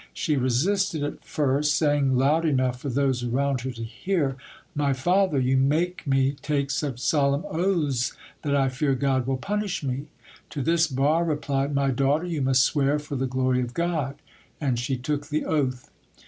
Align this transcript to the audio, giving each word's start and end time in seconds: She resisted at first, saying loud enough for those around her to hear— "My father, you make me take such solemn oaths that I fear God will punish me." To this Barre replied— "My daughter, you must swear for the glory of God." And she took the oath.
She 0.15 0.35
resisted 0.35 1.03
at 1.03 1.23
first, 1.23 1.75
saying 1.75 2.17
loud 2.17 2.43
enough 2.43 2.81
for 2.81 2.89
those 2.89 3.23
around 3.23 3.61
her 3.61 3.69
to 3.69 3.83
hear— 3.83 4.35
"My 4.73 4.93
father, 4.93 5.37
you 5.39 5.57
make 5.57 6.07
me 6.07 6.35
take 6.41 6.71
such 6.71 6.99
solemn 6.99 7.45
oaths 7.47 8.11
that 8.41 8.55
I 8.55 8.67
fear 8.69 8.95
God 8.95 9.27
will 9.27 9.37
punish 9.37 9.83
me." 9.83 10.07
To 10.49 10.63
this 10.63 10.87
Barre 10.87 11.25
replied— 11.25 11.75
"My 11.75 11.91
daughter, 11.91 12.25
you 12.25 12.41
must 12.41 12.63
swear 12.63 12.97
for 12.97 13.15
the 13.15 13.27
glory 13.27 13.61
of 13.61 13.75
God." 13.75 14.15
And 14.59 14.79
she 14.79 14.97
took 14.97 15.27
the 15.27 15.45
oath. 15.45 15.91